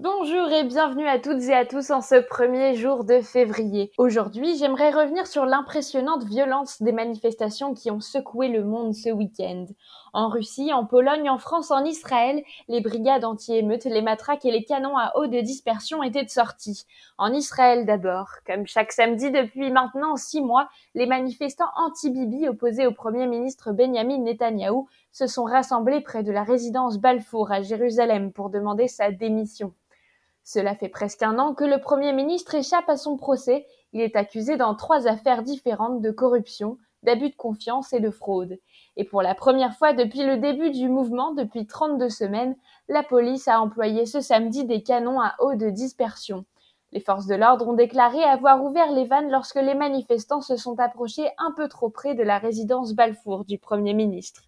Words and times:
Bonjour 0.00 0.48
et 0.52 0.62
bienvenue 0.62 1.08
à 1.08 1.18
toutes 1.18 1.42
et 1.42 1.54
à 1.54 1.66
tous 1.66 1.90
en 1.90 2.00
ce 2.00 2.14
premier 2.20 2.76
jour 2.76 3.02
de 3.02 3.20
février. 3.20 3.90
Aujourd'hui, 3.98 4.56
j'aimerais 4.56 4.92
revenir 4.92 5.26
sur 5.26 5.44
l'impressionnante 5.44 6.22
violence 6.22 6.80
des 6.80 6.92
manifestations 6.92 7.74
qui 7.74 7.90
ont 7.90 7.98
secoué 7.98 8.46
le 8.46 8.62
monde 8.62 8.94
ce 8.94 9.10
week-end. 9.10 9.66
En 10.12 10.28
Russie, 10.28 10.72
en 10.72 10.86
Pologne, 10.86 11.28
en 11.28 11.38
France, 11.38 11.72
en 11.72 11.84
Israël, 11.84 12.44
les 12.68 12.80
brigades 12.80 13.24
anti-émeutes, 13.24 13.86
les 13.86 14.00
matraques 14.00 14.44
et 14.44 14.52
les 14.52 14.62
canons 14.62 14.96
à 14.96 15.10
eau 15.16 15.26
de 15.26 15.40
dispersion 15.40 16.04
étaient 16.04 16.22
de 16.22 16.30
sortie. 16.30 16.84
En 17.18 17.32
Israël 17.32 17.84
d'abord. 17.84 18.28
Comme 18.46 18.68
chaque 18.68 18.92
samedi 18.92 19.32
depuis 19.32 19.72
maintenant 19.72 20.14
six 20.14 20.40
mois, 20.40 20.68
les 20.94 21.06
manifestants 21.06 21.72
anti-Bibi 21.74 22.46
opposés 22.46 22.86
au 22.86 22.92
premier 22.92 23.26
ministre 23.26 23.72
Benjamin 23.72 24.18
Netanyahou 24.18 24.86
se 25.10 25.26
sont 25.26 25.44
rassemblés 25.44 26.02
près 26.02 26.22
de 26.22 26.30
la 26.30 26.44
résidence 26.44 26.98
Balfour 26.98 27.50
à 27.50 27.62
Jérusalem 27.62 28.32
pour 28.32 28.48
demander 28.48 28.86
sa 28.86 29.10
démission. 29.10 29.74
Cela 30.44 30.74
fait 30.74 30.88
presque 30.88 31.22
un 31.22 31.38
an 31.38 31.54
que 31.54 31.64
le 31.64 31.80
Premier 31.80 32.12
ministre 32.12 32.54
échappe 32.54 32.88
à 32.88 32.96
son 32.96 33.16
procès. 33.16 33.66
Il 33.92 34.00
est 34.00 34.16
accusé 34.16 34.56
dans 34.56 34.74
trois 34.74 35.06
affaires 35.06 35.42
différentes 35.42 36.00
de 36.00 36.10
corruption, 36.10 36.78
d'abus 37.02 37.30
de 37.30 37.36
confiance 37.36 37.92
et 37.92 38.00
de 38.00 38.10
fraude. 38.10 38.58
Et 38.96 39.04
pour 39.04 39.22
la 39.22 39.34
première 39.34 39.76
fois 39.76 39.92
depuis 39.92 40.24
le 40.24 40.38
début 40.38 40.70
du 40.70 40.88
mouvement, 40.88 41.32
depuis 41.32 41.66
32 41.66 42.08
semaines, 42.08 42.56
la 42.88 43.02
police 43.02 43.48
a 43.48 43.60
employé 43.60 44.06
ce 44.06 44.20
samedi 44.20 44.64
des 44.64 44.82
canons 44.82 45.20
à 45.20 45.34
eau 45.40 45.54
de 45.54 45.70
dispersion. 45.70 46.44
Les 46.92 47.00
forces 47.00 47.26
de 47.26 47.34
l'ordre 47.34 47.68
ont 47.68 47.74
déclaré 47.74 48.24
avoir 48.24 48.64
ouvert 48.64 48.90
les 48.92 49.04
vannes 49.04 49.30
lorsque 49.30 49.60
les 49.60 49.74
manifestants 49.74 50.40
se 50.40 50.56
sont 50.56 50.80
approchés 50.80 51.28
un 51.36 51.52
peu 51.52 51.68
trop 51.68 51.90
près 51.90 52.14
de 52.14 52.22
la 52.22 52.38
résidence 52.38 52.94
Balfour 52.94 53.44
du 53.44 53.58
Premier 53.58 53.92
ministre. 53.92 54.42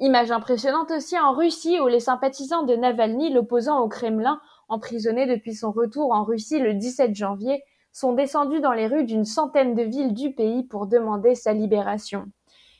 Image 0.00 0.32
impressionnante 0.32 0.90
aussi 0.90 1.16
en 1.16 1.32
Russie 1.32 1.78
où 1.78 1.86
les 1.86 2.00
sympathisants 2.00 2.64
de 2.64 2.74
Navalny, 2.74 3.32
l'opposant 3.32 3.78
au 3.78 3.88
Kremlin, 3.88 4.40
emprisonné 4.68 5.26
depuis 5.26 5.54
son 5.54 5.72
retour 5.72 6.12
en 6.12 6.24
Russie 6.24 6.58
le 6.58 6.74
17 6.74 7.14
janvier, 7.14 7.62
sont 7.92 8.12
descendus 8.12 8.60
dans 8.60 8.72
les 8.72 8.88
rues 8.88 9.04
d'une 9.04 9.24
centaine 9.24 9.74
de 9.74 9.82
villes 9.82 10.14
du 10.14 10.32
pays 10.32 10.64
pour 10.64 10.86
demander 10.86 11.34
sa 11.34 11.52
libération. 11.52 12.26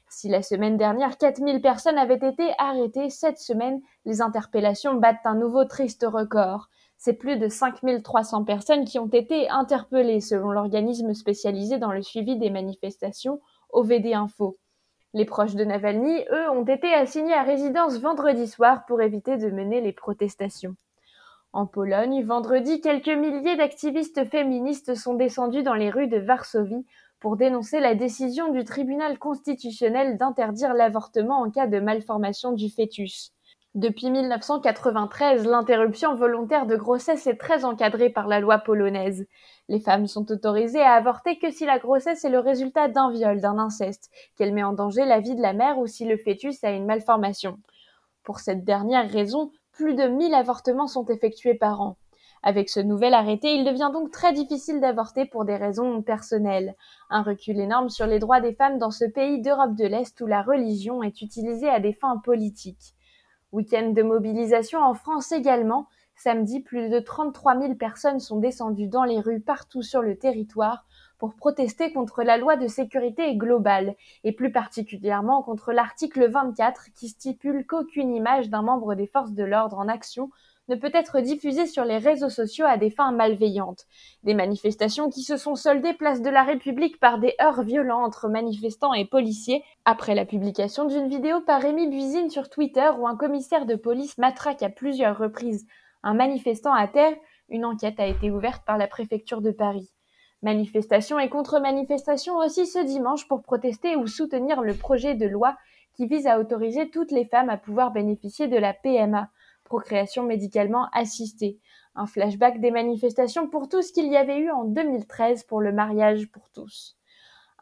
Si 0.08 0.28
la 0.28 0.42
semaine 0.42 0.76
dernière 0.76 1.18
4000 1.18 1.60
personnes 1.60 1.98
avaient 1.98 2.14
été 2.14 2.52
arrêtées, 2.58 3.10
cette 3.10 3.38
semaine, 3.38 3.80
les 4.04 4.22
interpellations 4.22 4.94
battent 4.94 5.24
un 5.24 5.34
nouveau 5.34 5.64
triste 5.64 6.06
record. 6.08 6.68
C'est 6.96 7.14
plus 7.14 7.36
de 7.36 7.48
5300 7.48 8.44
personnes 8.44 8.84
qui 8.84 8.98
ont 8.98 9.08
été 9.08 9.48
interpellées 9.48 10.20
selon 10.20 10.50
l'organisme 10.50 11.14
spécialisé 11.14 11.78
dans 11.78 11.92
le 11.92 12.02
suivi 12.02 12.36
des 12.36 12.50
manifestations, 12.50 13.40
OVD 13.70 14.14
Info. 14.14 14.56
Les 15.14 15.24
proches 15.24 15.54
de 15.54 15.64
Navalny, 15.64 16.24
eux, 16.32 16.50
ont 16.50 16.64
été 16.64 16.92
assignés 16.92 17.34
à 17.34 17.42
résidence 17.42 17.98
vendredi 17.98 18.46
soir 18.48 18.84
pour 18.86 19.00
éviter 19.00 19.36
de 19.36 19.50
mener 19.50 19.80
les 19.80 19.92
protestations. 19.92 20.74
En 21.54 21.66
Pologne, 21.66 22.24
vendredi, 22.24 22.80
quelques 22.80 23.06
milliers 23.06 23.54
d'activistes 23.54 24.24
féministes 24.24 24.96
sont 24.96 25.14
descendus 25.14 25.62
dans 25.62 25.74
les 25.74 25.88
rues 25.88 26.08
de 26.08 26.18
Varsovie 26.18 26.84
pour 27.20 27.36
dénoncer 27.36 27.78
la 27.78 27.94
décision 27.94 28.50
du 28.50 28.64
tribunal 28.64 29.20
constitutionnel 29.20 30.18
d'interdire 30.18 30.74
l'avortement 30.74 31.42
en 31.42 31.52
cas 31.52 31.68
de 31.68 31.78
malformation 31.78 32.50
du 32.50 32.68
fœtus. 32.70 33.30
Depuis 33.76 34.10
1993, 34.10 35.46
l'interruption 35.46 36.16
volontaire 36.16 36.66
de 36.66 36.74
grossesse 36.74 37.28
est 37.28 37.36
très 37.36 37.64
encadrée 37.64 38.10
par 38.10 38.26
la 38.26 38.40
loi 38.40 38.58
polonaise. 38.58 39.24
Les 39.68 39.78
femmes 39.78 40.08
sont 40.08 40.32
autorisées 40.32 40.82
à 40.82 40.94
avorter 40.94 41.38
que 41.38 41.52
si 41.52 41.66
la 41.66 41.78
grossesse 41.78 42.24
est 42.24 42.30
le 42.30 42.40
résultat 42.40 42.88
d'un 42.88 43.12
viol, 43.12 43.40
d'un 43.40 43.58
inceste, 43.58 44.10
qu'elle 44.34 44.54
met 44.54 44.64
en 44.64 44.72
danger 44.72 45.04
la 45.04 45.20
vie 45.20 45.36
de 45.36 45.42
la 45.42 45.52
mère 45.52 45.78
ou 45.78 45.86
si 45.86 46.04
le 46.04 46.16
fœtus 46.16 46.64
a 46.64 46.72
une 46.72 46.86
malformation. 46.86 47.60
Pour 48.24 48.40
cette 48.40 48.64
dernière 48.64 49.08
raison, 49.08 49.52
plus 49.74 49.94
de 49.94 50.04
1000 50.04 50.34
avortements 50.34 50.86
sont 50.86 51.04
effectués 51.06 51.54
par 51.54 51.80
an. 51.80 51.96
Avec 52.44 52.68
ce 52.68 52.78
nouvel 52.78 53.12
arrêté, 53.14 53.54
il 53.54 53.64
devient 53.64 53.90
donc 53.92 54.10
très 54.10 54.32
difficile 54.32 54.80
d'avorter 54.80 55.24
pour 55.24 55.44
des 55.44 55.56
raisons 55.56 56.02
personnelles. 56.02 56.74
Un 57.10 57.22
recul 57.22 57.58
énorme 57.58 57.88
sur 57.88 58.06
les 58.06 58.18
droits 58.18 58.40
des 58.40 58.54
femmes 58.54 58.78
dans 58.78 58.90
ce 58.90 59.04
pays 59.04 59.40
d'Europe 59.40 59.74
de 59.74 59.86
l'Est 59.86 60.20
où 60.20 60.26
la 60.26 60.42
religion 60.42 61.02
est 61.02 61.22
utilisée 61.22 61.68
à 61.68 61.80
des 61.80 61.92
fins 61.92 62.18
politiques. 62.18 62.94
Week-end 63.50 63.90
de 63.90 64.02
mobilisation 64.02 64.80
en 64.80 64.94
France 64.94 65.32
également. 65.32 65.88
Samedi, 66.16 66.60
plus 66.60 66.88
de 66.88 67.00
33 67.00 67.58
000 67.58 67.74
personnes 67.74 68.20
sont 68.20 68.38
descendues 68.38 68.88
dans 68.88 69.04
les 69.04 69.18
rues 69.18 69.40
partout 69.40 69.82
sur 69.82 70.02
le 70.02 70.16
territoire 70.16 70.84
pour 71.24 71.36
protester 71.36 71.90
contre 71.90 72.22
la 72.22 72.36
loi 72.36 72.56
de 72.56 72.66
sécurité 72.66 73.34
globale, 73.34 73.94
et 74.24 74.32
plus 74.32 74.52
particulièrement 74.52 75.42
contre 75.42 75.72
l'article 75.72 76.28
24 76.28 76.88
qui 76.94 77.08
stipule 77.08 77.64
qu'aucune 77.66 78.14
image 78.14 78.50
d'un 78.50 78.60
membre 78.60 78.94
des 78.94 79.06
forces 79.06 79.32
de 79.32 79.42
l'ordre 79.42 79.78
en 79.78 79.88
action 79.88 80.28
ne 80.68 80.76
peut 80.76 80.90
être 80.92 81.20
diffusée 81.20 81.66
sur 81.66 81.86
les 81.86 81.96
réseaux 81.96 82.28
sociaux 82.28 82.66
à 82.68 82.76
des 82.76 82.90
fins 82.90 83.10
malveillantes. 83.10 83.86
Des 84.22 84.34
manifestations 84.34 85.08
qui 85.08 85.22
se 85.22 85.38
sont 85.38 85.54
soldées 85.54 85.94
place 85.94 86.20
de 86.20 86.28
la 86.28 86.42
République 86.42 87.00
par 87.00 87.18
des 87.18 87.32
heurts 87.40 87.62
violents 87.62 88.04
entre 88.04 88.28
manifestants 88.28 88.92
et 88.92 89.06
policiers, 89.06 89.64
après 89.86 90.14
la 90.14 90.26
publication 90.26 90.84
d'une 90.84 91.08
vidéo 91.08 91.40
par 91.40 91.62
Rémi 91.62 91.88
Buisine 91.88 92.28
sur 92.28 92.50
Twitter 92.50 92.90
où 92.98 93.08
un 93.08 93.16
commissaire 93.16 93.64
de 93.64 93.76
police 93.76 94.18
matraque 94.18 94.62
à 94.62 94.68
plusieurs 94.68 95.16
reprises 95.16 95.66
un 96.02 96.12
manifestant 96.12 96.74
à 96.74 96.86
terre, 96.86 97.16
une 97.48 97.64
enquête 97.64 97.98
a 97.98 98.06
été 98.06 98.30
ouverte 98.30 98.62
par 98.66 98.76
la 98.76 98.86
préfecture 98.86 99.40
de 99.40 99.52
Paris. 99.52 99.93
Manifestations 100.44 101.18
et 101.18 101.30
contre-manifestations 101.30 102.36
aussi 102.36 102.66
ce 102.66 102.78
dimanche 102.78 103.26
pour 103.28 103.40
protester 103.40 103.96
ou 103.96 104.06
soutenir 104.06 104.60
le 104.60 104.74
projet 104.74 105.14
de 105.14 105.24
loi 105.24 105.56
qui 105.94 106.06
vise 106.06 106.26
à 106.26 106.38
autoriser 106.38 106.90
toutes 106.90 107.12
les 107.12 107.24
femmes 107.24 107.48
à 107.48 107.56
pouvoir 107.56 107.92
bénéficier 107.92 108.46
de 108.46 108.58
la 108.58 108.74
PMA, 108.74 109.30
procréation 109.64 110.22
médicalement 110.22 110.90
assistée. 110.92 111.58
Un 111.94 112.04
flashback 112.04 112.60
des 112.60 112.70
manifestations 112.70 113.48
pour 113.48 113.70
tout 113.70 113.80
ce 113.80 113.90
qu'il 113.90 114.12
y 114.12 114.18
avait 114.18 114.36
eu 114.36 114.50
en 114.50 114.64
2013 114.64 115.44
pour 115.44 115.62
le 115.62 115.72
mariage 115.72 116.30
pour 116.30 116.50
tous. 116.50 116.98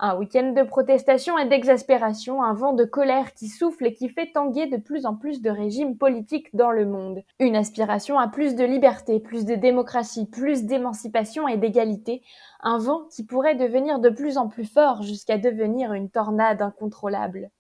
Un 0.04 0.16
week-end 0.16 0.50
de 0.50 0.64
protestation 0.64 1.38
et 1.38 1.48
d'exaspération, 1.48 2.42
un 2.42 2.54
vent 2.54 2.72
de 2.72 2.84
colère 2.84 3.34
qui 3.34 3.46
souffle 3.46 3.86
et 3.86 3.94
qui 3.94 4.08
fait 4.08 4.32
tanguer 4.32 4.66
de 4.66 4.76
plus 4.76 5.06
en 5.06 5.14
plus 5.14 5.40
de 5.40 5.48
régimes 5.48 5.96
politiques 5.96 6.48
dans 6.56 6.72
le 6.72 6.86
monde. 6.86 7.22
Une 7.38 7.54
aspiration 7.54 8.18
à 8.18 8.26
plus 8.26 8.56
de 8.56 8.64
liberté, 8.64 9.20
plus 9.20 9.44
de 9.44 9.54
démocratie, 9.54 10.26
plus 10.26 10.64
d'émancipation 10.64 11.46
et 11.46 11.56
d'égalité. 11.56 12.24
Un 12.64 12.78
vent 12.78 13.04
qui 13.12 13.24
pourrait 13.24 13.54
devenir 13.54 14.00
de 14.00 14.10
plus 14.10 14.38
en 14.38 14.48
plus 14.48 14.66
fort 14.66 15.02
jusqu'à 15.02 15.38
devenir 15.38 15.92
une 15.92 16.10
tornade 16.10 16.62
incontrôlable. 16.62 17.52